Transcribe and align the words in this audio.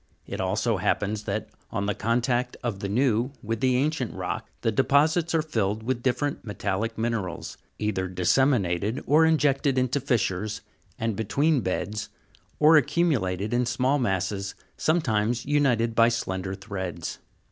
It 0.25 0.41
also 0.41 0.77
happens 0.77 1.25
that, 1.25 1.49
on 1.69 1.85
the 1.85 1.93
contact 1.93 2.57
of 2.63 2.79
the 2.79 2.89
new 2.89 3.33
with 3.43 3.59
the 3.59 3.75
ancient 3.77 4.15
rock, 4.15 4.49
the 4.61 4.71
deposits 4.71 5.35
are 5.35 5.43
filled 5.43 5.83
with 5.83 6.01
different 6.01 6.43
metallic 6.43 6.97
minerals, 6.97 7.55
either 7.77 8.09
dissemi 8.09 8.59
nated 8.65 9.03
or 9.05 9.27
injected 9.27 9.77
into 9.77 9.99
fissures, 9.99 10.61
and 10.97 11.15
between 11.15 11.61
beds, 11.61 12.09
or 12.59 12.77
accumulated 12.77 13.53
in 13.53 13.67
small 13.67 13.99
masses, 13.99 14.55
sometimes 14.75 15.45
united 15.45 15.93
by 15.93 16.09
slender 16.09 16.55
threads. 16.55 17.19